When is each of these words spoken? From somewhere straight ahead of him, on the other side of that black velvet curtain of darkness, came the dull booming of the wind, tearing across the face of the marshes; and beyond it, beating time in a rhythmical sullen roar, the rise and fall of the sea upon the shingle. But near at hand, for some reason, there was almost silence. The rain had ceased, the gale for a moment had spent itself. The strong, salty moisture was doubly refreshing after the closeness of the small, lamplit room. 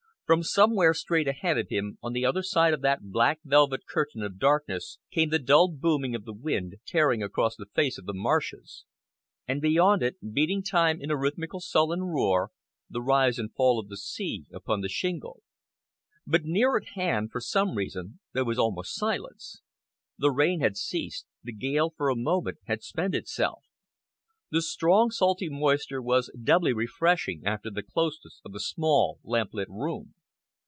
From 0.31 0.43
somewhere 0.43 0.93
straight 0.93 1.27
ahead 1.27 1.57
of 1.57 1.67
him, 1.67 1.97
on 2.01 2.13
the 2.13 2.23
other 2.25 2.41
side 2.41 2.73
of 2.73 2.79
that 2.81 3.01
black 3.03 3.41
velvet 3.43 3.85
curtain 3.85 4.23
of 4.23 4.39
darkness, 4.39 4.97
came 5.11 5.29
the 5.29 5.39
dull 5.39 5.67
booming 5.69 6.15
of 6.15 6.23
the 6.23 6.31
wind, 6.31 6.75
tearing 6.85 7.21
across 7.21 7.57
the 7.57 7.65
face 7.65 7.97
of 7.97 8.05
the 8.05 8.13
marshes; 8.13 8.85
and 9.45 9.61
beyond 9.61 10.01
it, 10.01 10.15
beating 10.33 10.63
time 10.63 11.01
in 11.01 11.11
a 11.11 11.17
rhythmical 11.17 11.59
sullen 11.59 12.03
roar, 12.03 12.51
the 12.89 13.01
rise 13.01 13.37
and 13.39 13.53
fall 13.53 13.77
of 13.77 13.89
the 13.89 13.97
sea 13.97 14.45
upon 14.53 14.79
the 14.79 14.87
shingle. 14.87 15.43
But 16.25 16.45
near 16.45 16.77
at 16.77 16.87
hand, 16.95 17.29
for 17.29 17.41
some 17.41 17.75
reason, 17.75 18.21
there 18.31 18.45
was 18.45 18.57
almost 18.57 18.95
silence. 18.95 19.61
The 20.17 20.31
rain 20.31 20.61
had 20.61 20.77
ceased, 20.77 21.25
the 21.43 21.51
gale 21.51 21.93
for 21.97 22.07
a 22.07 22.15
moment 22.15 22.59
had 22.67 22.83
spent 22.83 23.15
itself. 23.15 23.65
The 24.49 24.61
strong, 24.61 25.11
salty 25.11 25.49
moisture 25.49 26.01
was 26.01 26.31
doubly 26.41 26.71
refreshing 26.71 27.41
after 27.43 27.69
the 27.69 27.83
closeness 27.83 28.39
of 28.45 28.53
the 28.53 28.61
small, 28.61 29.19
lamplit 29.25 29.67
room. 29.69 30.13